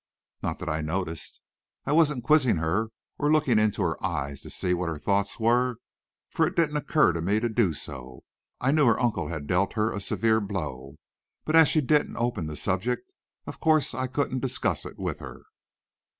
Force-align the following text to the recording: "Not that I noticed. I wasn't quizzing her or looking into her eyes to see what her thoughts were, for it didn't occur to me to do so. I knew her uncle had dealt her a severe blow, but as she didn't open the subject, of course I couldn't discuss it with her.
"Not 0.41 0.57
that 0.57 0.67
I 0.67 0.81
noticed. 0.81 1.41
I 1.85 1.91
wasn't 1.91 2.23
quizzing 2.23 2.55
her 2.55 2.89
or 3.19 3.31
looking 3.31 3.59
into 3.59 3.83
her 3.83 4.03
eyes 4.03 4.41
to 4.41 4.49
see 4.49 4.73
what 4.73 4.89
her 4.89 4.97
thoughts 4.97 5.39
were, 5.39 5.77
for 6.27 6.47
it 6.47 6.55
didn't 6.55 6.77
occur 6.77 7.13
to 7.13 7.21
me 7.21 7.39
to 7.39 7.47
do 7.47 7.71
so. 7.71 8.23
I 8.59 8.71
knew 8.71 8.87
her 8.87 8.99
uncle 8.99 9.27
had 9.27 9.45
dealt 9.45 9.73
her 9.73 9.93
a 9.93 10.01
severe 10.01 10.41
blow, 10.41 10.97
but 11.45 11.55
as 11.55 11.69
she 11.69 11.81
didn't 11.81 12.17
open 12.17 12.47
the 12.47 12.55
subject, 12.55 13.13
of 13.45 13.59
course 13.59 13.93
I 13.93 14.07
couldn't 14.07 14.39
discuss 14.39 14.85
it 14.87 14.97
with 14.97 15.19
her. 15.19 15.43